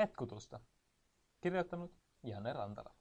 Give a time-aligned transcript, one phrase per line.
[0.00, 0.60] Hetkutusta.
[1.40, 2.94] Kirjoittanut Janne Rantala.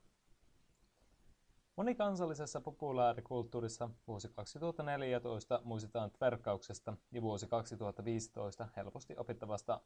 [1.75, 9.82] Monikansallisessa populaarikulttuurissa vuosi 2014 muistetaan tverkkauksesta ja vuosi 2015 helposti opittavasta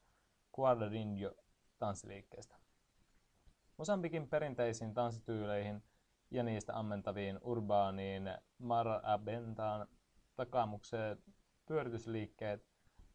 [0.60, 1.31] Quadradinho
[1.79, 2.55] tanssiliikkeestä.
[3.77, 5.83] Mosambikin perinteisiin tanssityyleihin
[6.31, 8.23] ja niistä ammentaviin urbaaniin
[8.57, 9.87] marabentaan
[10.35, 11.23] takamukseen
[11.65, 12.67] pyöritysliikkeet,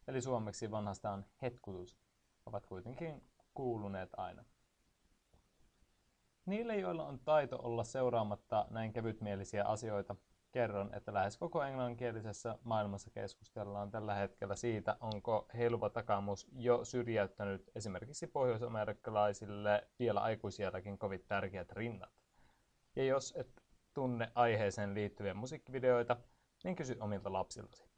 [0.07, 1.97] eli suomeksi vanhastaan hetkutus,
[2.45, 3.29] ovat kuitenkin
[3.59, 4.43] kuuluneet aina.
[6.45, 10.15] Niille, joilla on taito olla seuraamatta näin kevytmielisiä asioita,
[10.51, 17.71] kerron, että lähes koko englanninkielisessä maailmassa keskustellaan tällä hetkellä siitä, onko heiluva takamus jo syrjäyttänyt
[17.75, 22.13] esimerkiksi pohjoisamerikkalaisille vielä aikuisielläkin kovin tärkeät rinnat.
[22.95, 23.63] Ja jos et
[23.93, 26.17] tunne aiheeseen liittyviä musiikkivideoita,
[26.63, 27.89] niin kysy omilta lapsiltasi.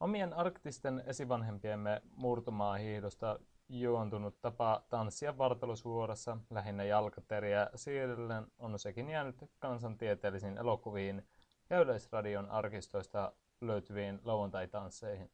[0.00, 9.36] Omien arktisten esivanhempiemme murtumaa hiihdosta juontunut tapa tanssia vartalusvuorossa lähinnä jalkateriä siirrellen on sekin jäänyt
[9.58, 11.28] kansantieteellisiin elokuviin
[11.70, 15.30] ja Yleisradion arkistoista löytyviin lauantai-tansseihin.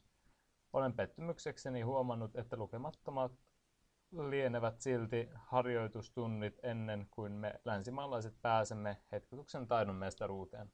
[0.72, 3.32] Olen pettymyksekseni huomannut, että lukemattomat
[4.10, 10.72] lienevät silti harjoitustunnit ennen kuin me länsimaalaiset pääsemme hetkutuksen taidon mestaruuteen.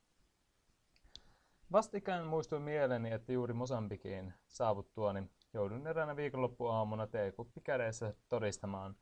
[1.72, 8.97] Vastikään muistui mieleeni, että juuri Mosambikiin saavuttuani joudun eräänä viikonloppuaamuna teekuppi kädessä todistamaan,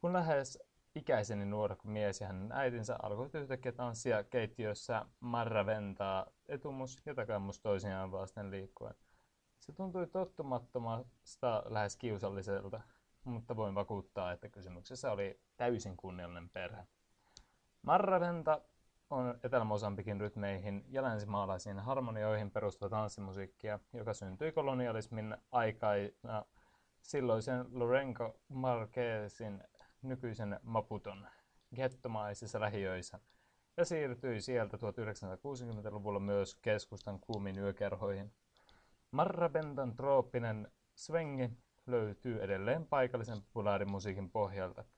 [0.00, 0.58] kun lähes
[0.94, 8.12] ikäiseni nuorekko mies ja hänen äitinsä alkoivat yhtäkkiä tanssia keittiössä marraventaa etumus ja takamus toisiaan
[8.12, 8.94] vasten liikkuen.
[9.60, 12.80] Se tuntui tottumattomasta lähes kiusalliselta,
[13.24, 16.86] mutta voin vakuuttaa, että kysymyksessä oli täysin kunniallinen perhe.
[17.82, 18.60] Marraventa
[19.10, 26.44] on Etelä-Mosambikin rytmeihin ja länsimaalaisiin harmonioihin perustuva tanssimusiikkia, joka syntyi kolonialismin aikana
[27.02, 29.62] silloisen Lorenco Marquezin
[30.02, 31.26] nykyisen Maputon
[31.74, 33.18] gettomaisissa lähiöissä
[33.76, 38.32] ja siirtyi sieltä 1960-luvulla myös keskustan kuumiin yökerhoihin.
[39.10, 41.50] Marrabentan trooppinen svengi
[41.86, 44.84] löytyy edelleen paikallisen populaarimusiikin pohjalta–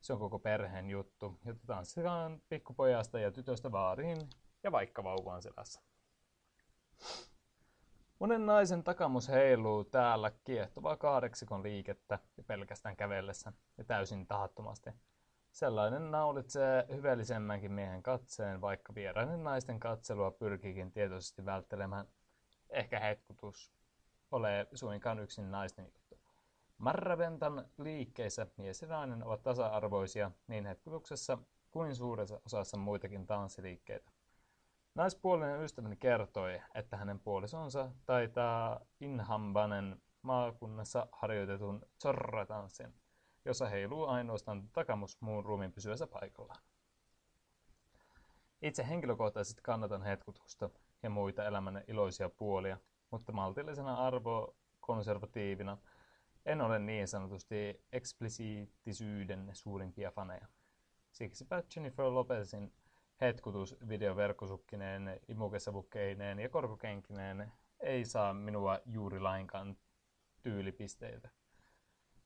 [0.00, 4.30] se on koko perheen juttu, jota tanssitaan pikkupojasta ja tytöstä vaariin
[4.62, 5.80] ja vaikka vauvaan selässä.
[8.18, 14.90] Monen naisen takamus heiluu täällä kiehtovaa kahdeksikon liikettä ja pelkästään kävellessä ja täysin tahattomasti.
[15.52, 22.06] Sellainen naulitsee hyvellisemmänkin miehen katseen, vaikka vierainen naisten katselua pyrkiikin tietoisesti välttelemään.
[22.70, 23.72] Ehkä hetkutus
[24.30, 26.05] ole suinkaan yksin naisten juttu.
[26.78, 31.38] Marraventan liikkeissä mies ja nainen ovat tasa-arvoisia niin hetkutuksessa
[31.70, 34.10] kuin suuressa osassa muitakin tanssiliikkeitä.
[34.94, 42.94] Naispuolinen ystäväni kertoi, että hänen puolisonsa taitaa Inhambanen maakunnassa harjoitetun zorra-tanssin,
[43.44, 46.62] jossa heiluu ainoastaan takamus muun ruumiin pysyessä paikallaan.
[48.62, 50.70] Itse henkilökohtaisesti kannatan hetkutusta
[51.02, 52.78] ja muita elämän iloisia puolia,
[53.10, 55.78] mutta maltillisena arvokonservatiivina–
[56.46, 60.46] en ole niin sanotusti eksplisiittisyyden suurimpia faneja.
[61.10, 62.72] Siksipä Jennifer Lopezin
[63.20, 69.76] hetkutus videoverkkosukkineen, imukesavukkeineen ja korkokenkineen ei saa minua juuri lainkaan
[70.42, 71.30] tyylipisteitä.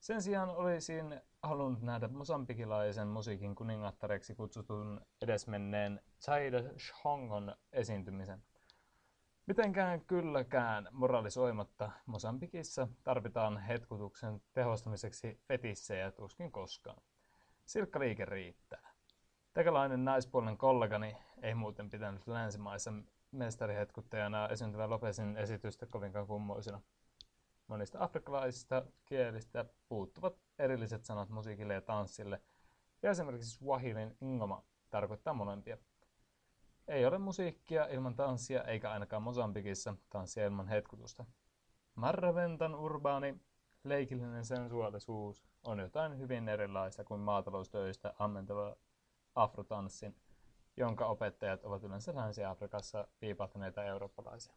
[0.00, 8.42] Sen sijaan olisin halunnut nähdä mosambikilaisen musiikin kuningattareksi kutsutun edesmenneen Chaida Shongon esiintymisen.
[9.50, 17.02] Mitenkään kylläkään moralisoimatta Mosambikissa tarvitaan hetkutuksen tehostamiseksi fetissejä tuskin koskaan.
[17.66, 18.90] Silkka liike riittää.
[19.54, 22.92] Tekalainen naispuolinen kollegani ei muuten pitänyt länsimaissa
[23.32, 26.80] mestarihetkuttajana esiintyvä Lopesin esitystä kovinkaan kummoisena.
[27.66, 32.40] Monista afrikkalaisista kielistä puuttuvat erilliset sanat musiikille ja tanssille,
[33.02, 35.78] ja esimerkiksi Swahilin ingoma tarkoittaa molempia.
[36.90, 41.24] Ei ole musiikkia ilman tanssia, eikä ainakaan Mosambikissa tanssia ilman hetkutusta.
[41.94, 43.40] Marraventan urbaani,
[43.84, 48.76] leikillinen sensuaalisuus on jotain hyvin erilaista kuin maataloustöistä ammentava
[49.34, 50.16] afrotanssin,
[50.76, 54.54] jonka opettajat ovat yleensä Länsi-Afrikassa viipahtaneita eurooppalaisia.